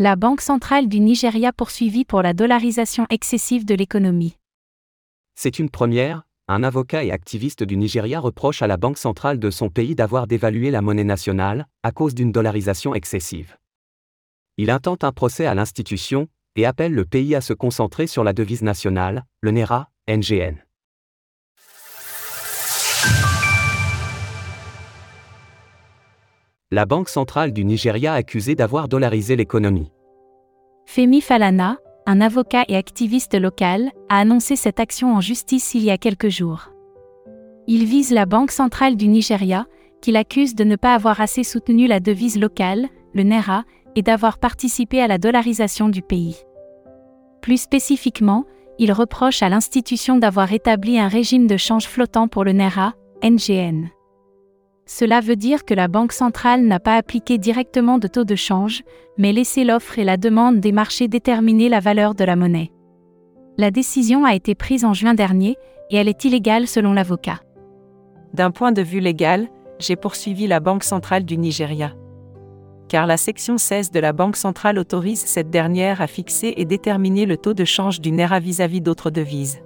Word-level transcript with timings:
La 0.00 0.14
Banque 0.14 0.42
centrale 0.42 0.86
du 0.86 1.00
Nigeria 1.00 1.52
poursuivie 1.52 2.04
pour 2.04 2.22
la 2.22 2.32
dollarisation 2.32 3.04
excessive 3.10 3.64
de 3.64 3.74
l'économie. 3.74 4.36
C'est 5.34 5.58
une 5.58 5.70
première, 5.70 6.22
un 6.46 6.62
avocat 6.62 7.02
et 7.02 7.10
activiste 7.10 7.64
du 7.64 7.76
Nigeria 7.76 8.20
reproche 8.20 8.62
à 8.62 8.68
la 8.68 8.76
Banque 8.76 8.96
centrale 8.96 9.40
de 9.40 9.50
son 9.50 9.70
pays 9.70 9.96
d'avoir 9.96 10.28
dévalué 10.28 10.70
la 10.70 10.82
monnaie 10.82 11.02
nationale, 11.02 11.66
à 11.82 11.90
cause 11.90 12.14
d'une 12.14 12.30
dollarisation 12.30 12.94
excessive. 12.94 13.56
Il 14.56 14.70
intente 14.70 15.02
un 15.02 15.10
procès 15.10 15.46
à 15.46 15.56
l'institution, 15.56 16.28
et 16.54 16.64
appelle 16.64 16.94
le 16.94 17.04
pays 17.04 17.34
à 17.34 17.40
se 17.40 17.52
concentrer 17.52 18.06
sur 18.06 18.22
la 18.22 18.32
devise 18.32 18.62
nationale, 18.62 19.24
le 19.40 19.50
NERA, 19.50 19.90
NGN. 20.08 20.58
La 26.78 26.86
Banque 26.86 27.08
centrale 27.08 27.52
du 27.52 27.64
Nigeria 27.64 28.12
accusée 28.12 28.54
d'avoir 28.54 28.86
dollarisé 28.86 29.34
l'économie. 29.34 29.90
Femi 30.86 31.20
Falana, 31.20 31.78
un 32.06 32.20
avocat 32.20 32.64
et 32.68 32.76
activiste 32.76 33.34
local, 33.34 33.90
a 34.08 34.20
annoncé 34.20 34.54
cette 34.54 34.78
action 34.78 35.12
en 35.12 35.20
justice 35.20 35.74
il 35.74 35.82
y 35.82 35.90
a 35.90 35.98
quelques 35.98 36.28
jours. 36.28 36.70
Il 37.66 37.84
vise 37.84 38.12
la 38.12 38.26
Banque 38.26 38.52
centrale 38.52 38.94
du 38.94 39.08
Nigeria, 39.08 39.66
qu'il 40.00 40.14
accuse 40.16 40.54
de 40.54 40.62
ne 40.62 40.76
pas 40.76 40.94
avoir 40.94 41.20
assez 41.20 41.42
soutenu 41.42 41.88
la 41.88 41.98
devise 41.98 42.38
locale, 42.38 42.86
le 43.12 43.24
NERA, 43.24 43.64
et 43.96 44.02
d'avoir 44.02 44.38
participé 44.38 45.00
à 45.00 45.08
la 45.08 45.18
dollarisation 45.18 45.88
du 45.88 46.02
pays. 46.02 46.36
Plus 47.42 47.60
spécifiquement, 47.60 48.44
il 48.78 48.92
reproche 48.92 49.42
à 49.42 49.48
l'institution 49.48 50.16
d'avoir 50.16 50.52
établi 50.52 50.96
un 51.00 51.08
régime 51.08 51.48
de 51.48 51.56
change 51.56 51.88
flottant 51.88 52.28
pour 52.28 52.44
le 52.44 52.52
NERA, 52.52 52.94
NGN. 53.24 53.88
Cela 54.98 55.20
veut 55.20 55.36
dire 55.36 55.64
que 55.64 55.74
la 55.74 55.86
Banque 55.86 56.10
centrale 56.10 56.64
n'a 56.64 56.80
pas 56.80 56.96
appliqué 56.96 57.38
directement 57.38 57.98
de 57.98 58.08
taux 58.08 58.24
de 58.24 58.34
change, 58.34 58.82
mais 59.16 59.32
laissé 59.32 59.62
l'offre 59.62 59.96
et 60.00 60.02
la 60.02 60.16
demande 60.16 60.58
des 60.58 60.72
marchés 60.72 61.06
déterminer 61.06 61.68
la 61.68 61.78
valeur 61.78 62.16
de 62.16 62.24
la 62.24 62.34
monnaie. 62.34 62.72
La 63.58 63.70
décision 63.70 64.24
a 64.24 64.34
été 64.34 64.56
prise 64.56 64.84
en 64.84 64.94
juin 64.94 65.14
dernier, 65.14 65.56
et 65.90 65.96
elle 65.98 66.08
est 66.08 66.24
illégale 66.24 66.66
selon 66.66 66.94
l'avocat. 66.94 67.38
D'un 68.34 68.50
point 68.50 68.72
de 68.72 68.82
vue 68.82 68.98
légal, 68.98 69.46
j'ai 69.78 69.94
poursuivi 69.94 70.48
la 70.48 70.58
Banque 70.58 70.82
centrale 70.82 71.24
du 71.24 71.38
Nigeria. 71.38 71.94
Car 72.88 73.06
la 73.06 73.18
section 73.18 73.56
16 73.56 73.92
de 73.92 74.00
la 74.00 74.12
Banque 74.12 74.34
centrale 74.34 74.80
autorise 74.80 75.20
cette 75.20 75.50
dernière 75.50 76.02
à 76.02 76.08
fixer 76.08 76.54
et 76.56 76.64
déterminer 76.64 77.24
le 77.24 77.36
taux 77.36 77.54
de 77.54 77.64
change 77.64 78.00
du 78.00 78.10
NERA 78.10 78.40
vis-à-vis 78.40 78.80
d'autres 78.80 79.10
devises. 79.10 79.60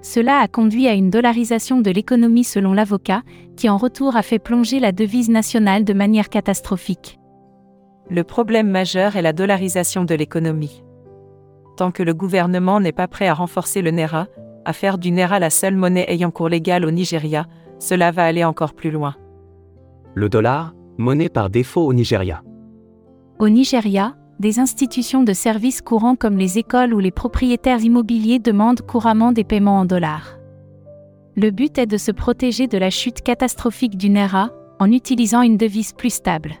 Cela 0.00 0.38
a 0.38 0.48
conduit 0.48 0.86
à 0.86 0.94
une 0.94 1.10
dollarisation 1.10 1.80
de 1.80 1.90
l'économie 1.90 2.44
selon 2.44 2.72
l'avocat, 2.72 3.22
qui 3.56 3.68
en 3.68 3.76
retour 3.76 4.16
a 4.16 4.22
fait 4.22 4.38
plonger 4.38 4.78
la 4.78 4.92
devise 4.92 5.28
nationale 5.28 5.84
de 5.84 5.92
manière 5.92 6.28
catastrophique. 6.28 7.18
Le 8.08 8.24
problème 8.24 8.70
majeur 8.70 9.16
est 9.16 9.22
la 9.22 9.32
dollarisation 9.32 10.04
de 10.04 10.14
l'économie. 10.14 10.82
Tant 11.76 11.90
que 11.90 12.02
le 12.02 12.14
gouvernement 12.14 12.80
n'est 12.80 12.92
pas 12.92 13.08
prêt 13.08 13.28
à 13.28 13.34
renforcer 13.34 13.82
le 13.82 13.90
NERA, 13.90 14.26
à 14.64 14.72
faire 14.72 14.98
du 14.98 15.10
NERA 15.10 15.38
la 15.38 15.50
seule 15.50 15.76
monnaie 15.76 16.06
ayant 16.08 16.30
cours 16.30 16.48
légal 16.48 16.84
au 16.84 16.90
Nigeria, 16.90 17.46
cela 17.78 18.10
va 18.10 18.24
aller 18.24 18.44
encore 18.44 18.74
plus 18.74 18.90
loin. 18.90 19.14
Le 20.14 20.28
dollar, 20.28 20.74
monnaie 20.96 21.28
par 21.28 21.50
défaut 21.50 21.86
au 21.86 21.92
Nigeria. 21.92 22.42
Au 23.38 23.48
Nigeria, 23.48 24.16
des 24.38 24.60
institutions 24.60 25.24
de 25.24 25.32
services 25.32 25.82
courants 25.82 26.16
comme 26.16 26.36
les 26.36 26.58
écoles 26.58 26.94
ou 26.94 27.00
les 27.00 27.10
propriétaires 27.10 27.82
immobiliers 27.82 28.38
demandent 28.38 28.82
couramment 28.82 29.32
des 29.32 29.44
paiements 29.44 29.80
en 29.80 29.84
dollars. 29.84 30.38
Le 31.36 31.50
but 31.50 31.78
est 31.78 31.86
de 31.86 31.96
se 31.96 32.10
protéger 32.10 32.66
de 32.66 32.78
la 32.78 32.90
chute 32.90 33.22
catastrophique 33.22 33.96
du 33.96 34.10
NERA 34.10 34.50
en 34.78 34.90
utilisant 34.90 35.42
une 35.42 35.56
devise 35.56 35.92
plus 35.92 36.10
stable. 36.10 36.54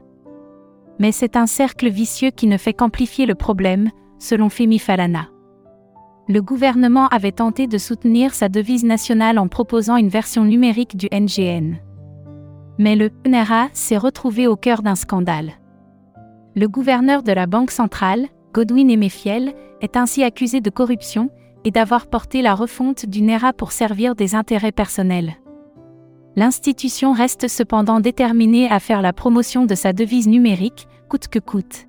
Mais 0.98 1.12
c'est 1.12 1.36
un 1.36 1.46
cercle 1.46 1.88
vicieux 1.88 2.30
qui 2.30 2.46
ne 2.46 2.56
fait 2.56 2.74
qu'amplifier 2.74 3.26
le 3.26 3.36
problème, 3.36 3.90
selon 4.18 4.48
Femi 4.48 4.78
Falana. 4.78 5.28
Le 6.28 6.42
gouvernement 6.42 7.08
avait 7.08 7.32
tenté 7.32 7.66
de 7.66 7.78
soutenir 7.78 8.34
sa 8.34 8.48
devise 8.48 8.84
nationale 8.84 9.38
en 9.38 9.48
proposant 9.48 9.96
une 9.96 10.08
version 10.08 10.44
numérique 10.44 10.96
du 10.96 11.08
NGN. 11.12 11.76
Mais 12.78 12.96
le 12.96 13.10
NERA 13.26 13.68
s'est 13.72 13.96
retrouvé 13.96 14.46
au 14.46 14.56
cœur 14.56 14.82
d'un 14.82 14.94
scandale. 14.94 15.52
Le 16.58 16.66
gouverneur 16.66 17.22
de 17.22 17.30
la 17.30 17.46
Banque 17.46 17.70
centrale, 17.70 18.26
Godwin 18.52 18.90
Emefiel, 18.90 19.54
est 19.80 19.96
ainsi 19.96 20.24
accusé 20.24 20.60
de 20.60 20.70
corruption 20.70 21.30
et 21.64 21.70
d'avoir 21.70 22.08
porté 22.08 22.42
la 22.42 22.56
refonte 22.56 23.06
du 23.06 23.22
NERA 23.22 23.52
pour 23.52 23.70
servir 23.70 24.16
des 24.16 24.34
intérêts 24.34 24.72
personnels. 24.72 25.34
L'institution 26.34 27.12
reste 27.12 27.46
cependant 27.46 28.00
déterminée 28.00 28.68
à 28.68 28.80
faire 28.80 29.02
la 29.02 29.12
promotion 29.12 29.66
de 29.66 29.76
sa 29.76 29.92
devise 29.92 30.26
numérique, 30.26 30.88
coûte 31.08 31.28
que 31.28 31.38
coûte. 31.38 31.86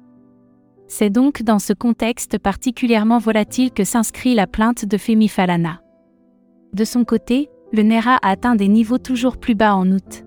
C'est 0.88 1.10
donc 1.10 1.42
dans 1.42 1.58
ce 1.58 1.74
contexte 1.74 2.38
particulièrement 2.38 3.18
volatile 3.18 3.72
que 3.72 3.84
s'inscrit 3.84 4.36
la 4.36 4.46
plainte 4.46 4.86
de 4.86 4.98
Femi 5.00 5.30
Falana. 5.30 5.82
De 6.74 6.84
son 6.84 7.06
côté, 7.06 7.50
le 7.74 7.82
NERA 7.82 8.18
a 8.22 8.30
atteint 8.30 8.56
des 8.56 8.68
niveaux 8.68 9.00
toujours 9.00 9.38
plus 9.38 9.56
bas 9.56 9.74
en 9.74 9.90
août. 9.92 10.26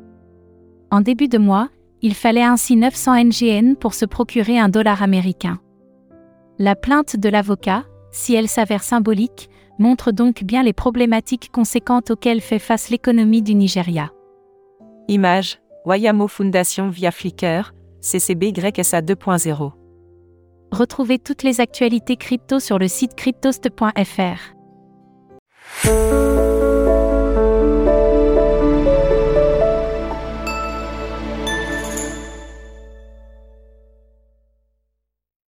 En 0.90 1.00
début 1.00 1.28
de 1.28 1.38
mois, 1.38 1.68
il 2.02 2.14
fallait 2.14 2.42
ainsi 2.42 2.76
900 2.76 3.24
NGN 3.24 3.76
pour 3.76 3.94
se 3.94 4.04
procurer 4.04 4.58
un 4.58 4.68
dollar 4.68 5.02
américain. 5.02 5.60
La 6.58 6.74
plainte 6.74 7.16
de 7.16 7.28
l'avocat, 7.28 7.84
si 8.10 8.34
elle 8.34 8.48
s'avère 8.48 8.82
symbolique, 8.82 9.48
montre 9.78 10.12
donc 10.12 10.44
bien 10.44 10.62
les 10.62 10.72
problématiques 10.72 11.50
conséquentes 11.50 12.10
auxquelles 12.10 12.40
fait 12.40 12.58
face 12.58 12.90
l'économie 12.90 13.42
du 13.42 13.54
Nigeria. 13.54 14.10
Image, 15.08 15.60
Wayamo 15.86 16.28
Foundation 16.28 16.90
via 16.90 17.10
Flickr, 17.10 17.72
CCBYSA 18.00 19.00
2.0. 19.00 19.72
Retrouvez 20.72 21.18
toutes 21.18 21.42
les 21.42 21.60
actualités 21.60 22.16
crypto 22.16 22.58
sur 22.58 22.78
le 22.78 22.88
site 22.88 23.14
cryptost.fr. 23.14 24.54